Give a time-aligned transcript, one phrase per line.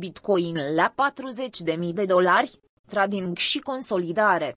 [0.00, 0.94] Bitcoin la
[1.76, 4.56] 40.000 de dolari, trading și consolidare.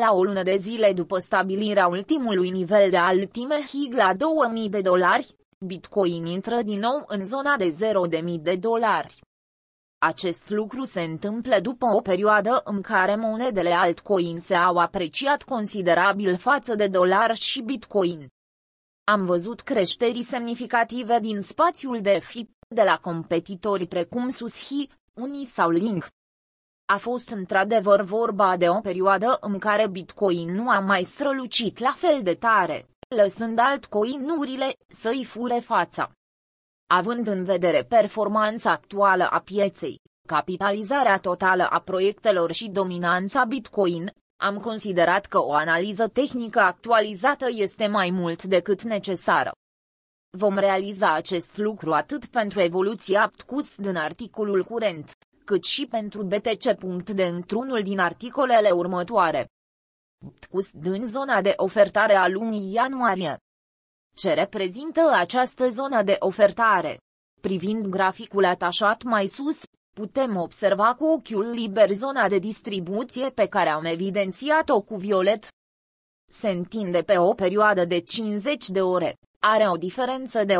[0.00, 4.80] La o lună de zile după stabilirea ultimului nivel de altime HIG la 2000 de
[4.80, 5.36] dolari,
[5.66, 7.76] Bitcoin intră din nou în zona de
[8.22, 9.20] 0.000 de dolari.
[9.98, 16.36] Acest lucru se întâmplă după o perioadă în care monedele altcoin se au apreciat considerabil
[16.36, 18.28] față de dolar și bitcoin.
[19.06, 25.70] Am văzut creșteri semnificative din spațiul de FIP, de la competitori precum SusHi, Uni sau
[25.70, 26.06] Link.
[26.86, 31.92] A fost într-adevăr vorba de o perioadă în care Bitcoin nu a mai strălucit la
[31.96, 36.10] fel de tare, lăsând altcoinurile să-i fure fața.
[36.86, 44.58] Având în vedere performanța actuală a pieței, capitalizarea totală a proiectelor și dominanța Bitcoin, am
[44.58, 49.50] considerat că o analiză tehnică actualizată este mai mult decât necesară.
[50.36, 55.10] Vom realiza acest lucru atât pentru evoluția aptcus din articolul curent,
[55.44, 56.80] cât și pentru BTC.
[57.14, 59.48] de într-unul din articolele următoare.
[60.26, 63.36] Aptcus din zona de ofertare a lunii ianuarie.
[64.16, 66.98] Ce reprezintă această zonă de ofertare?
[67.40, 69.60] Privind graficul atașat mai sus,
[69.92, 75.48] putem observa cu ochiul liber zona de distribuție pe care am evidențiat-o cu violet.
[76.32, 79.16] Se întinde pe o perioadă de 50 de ore,
[79.46, 80.58] are o diferență de 8%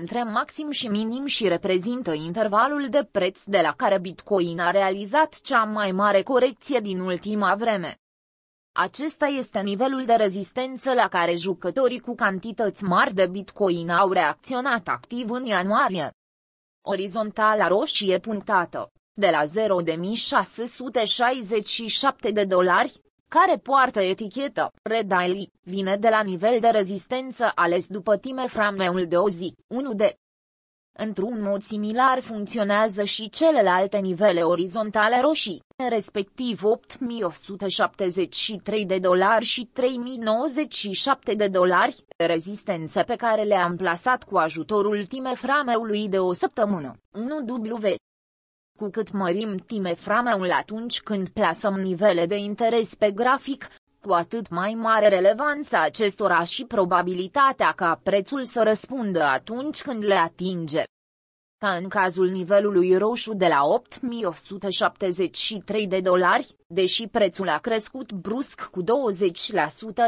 [0.00, 5.40] între maxim și minim și reprezintă intervalul de preț de la care Bitcoin a realizat
[5.40, 7.96] cea mai mare corecție din ultima vreme.
[8.72, 14.88] Acesta este nivelul de rezistență la care jucătorii cu cantități mari de Bitcoin au reacționat
[14.88, 16.10] activ în ianuarie.
[16.84, 19.42] Orizontala roșie punctată, de la
[22.26, 23.00] 0.667 de dolari,
[23.38, 29.06] care poartă etichetă Red Daily, vine de la nivel de rezistență ales după time frameul
[29.06, 30.16] de o zi, 1 de
[30.98, 41.34] Într-un mod similar funcționează și celelalte nivele orizontale roșii, respectiv 8173 de dolari și 3097
[41.34, 47.94] de dolari, rezistențe pe care le-am plasat cu ajutorul timeframeului de o săptămână, 1W.
[48.78, 53.68] Cu cât mărim timeframeul atunci când plasăm nivele de interes pe grafic,
[54.00, 60.14] cu atât mai mare relevanța acestora și probabilitatea ca prețul să răspundă atunci când le
[60.14, 60.82] atinge.
[61.58, 68.70] Ca în cazul nivelului roșu de la 8173 de dolari, deși prețul a crescut brusc
[68.70, 68.86] cu 20%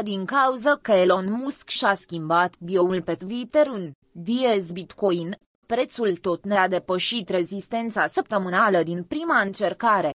[0.03, 6.43] din cauza că Elon Musk și-a schimbat bioul pe Twitter în Diez Bitcoin, prețul tot
[6.43, 10.13] ne-a depășit rezistența săptămânală din prima încercare.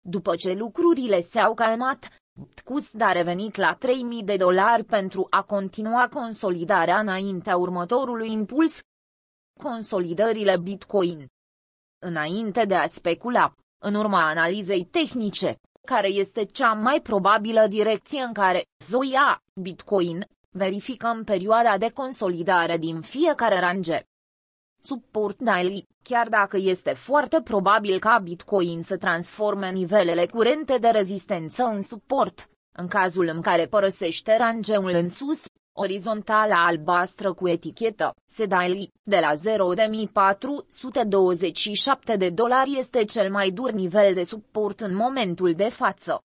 [0.00, 2.08] După ce lucrurile s-au calmat,
[2.64, 8.80] Cust a revenit la 3000 de dolari pentru a continua consolidarea înaintea următorului impuls.
[9.62, 11.26] Consolidările Bitcoin.
[11.98, 18.32] Înainte de a specula, în urma analizei tehnice, care este cea mai probabilă direcție în
[18.32, 24.02] care Zoia, Bitcoin, verificăm perioada de consolidare din fiecare range.
[24.82, 31.62] Support daily, chiar dacă este foarte probabil ca Bitcoin să transforme nivelele curente de rezistență
[31.62, 38.92] în suport, în cazul în care părăsește rangeul în sus, orizontala albastră cu etichetă, Sedaily,
[39.02, 39.32] de la
[42.12, 46.22] 0.427 de dolari este cel mai dur nivel de suport în momentul de față.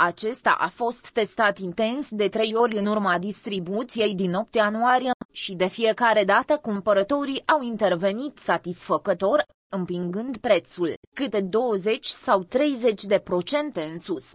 [0.00, 5.54] Acesta a fost testat intens de trei ori în urma distribuției din 8 ianuarie și
[5.54, 13.82] de fiecare dată cumpărătorii au intervenit satisfăcător, împingând prețul, câte 20 sau 30 de procente
[13.82, 14.30] în sus.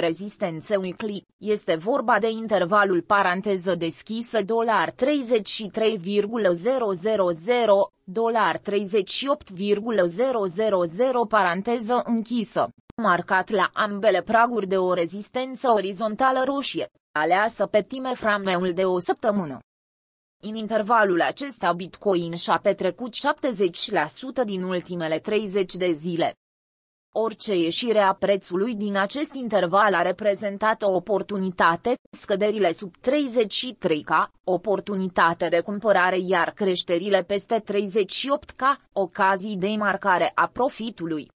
[0.00, 6.28] Rezistență weekly, este vorba de intervalul paranteză deschisă dolar 33,000,
[8.04, 12.68] dolar 38,000 paranteză închisă,
[13.02, 18.98] marcat la ambele praguri de o rezistență orizontală roșie, aleasă pe time frameul de o
[18.98, 19.58] săptămână.
[20.42, 23.14] În intervalul acesta Bitcoin și-a petrecut
[24.42, 26.34] 70% din ultimele 30 de zile.
[27.16, 35.48] Orice ieșire a prețului din acest interval a reprezentat o oportunitate, scăderile sub 33K, oportunitate
[35.48, 38.62] de cumpărare iar creșterile peste 38K,
[38.92, 41.28] ocazii de marcare a profitului.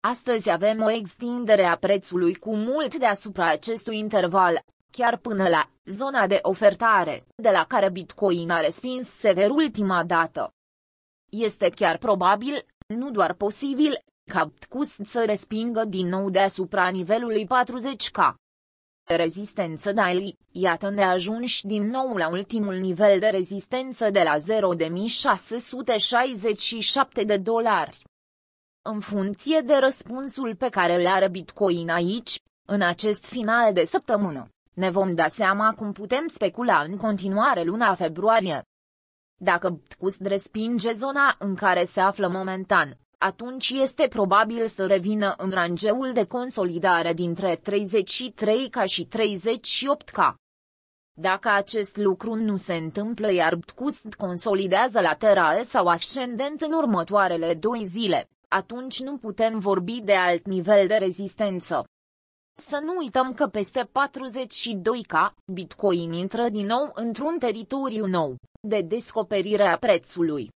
[0.00, 4.60] Astăzi avem o extindere a prețului cu mult deasupra acestui interval,
[4.90, 10.52] chiar până la zona de ofertare, de la care Bitcoin a respins sever ultima dată.
[11.30, 18.34] Este chiar probabil, nu doar posibil, ca Ptcus să respingă din nou deasupra nivelului 40K.
[19.08, 24.40] Rezistență daily, iată ne ajungi din nou la ultimul nivel de rezistență de la 0.667
[27.26, 28.02] de dolari.
[28.82, 34.48] În funcție de răspunsul pe care îl are Bitcoin aici, în acest final de săptămână,
[34.74, 38.62] ne vom da seama cum putem specula în continuare luna februarie.
[39.40, 45.50] Dacă Bitcoin respinge zona în care se află momentan, atunci este probabil să revină în
[45.50, 50.34] rangeul de consolidare dintre 33K și 38K.
[51.20, 57.82] Dacă acest lucru nu se întâmplă iar Bitcoin consolidează lateral sau ascendent în următoarele două
[57.82, 61.84] zile, atunci nu putem vorbi de alt nivel de rezistență.
[62.60, 68.36] Să nu uităm că peste 42K, Bitcoin intră din nou într-un teritoriu nou,
[68.68, 70.50] de descoperire a prețului.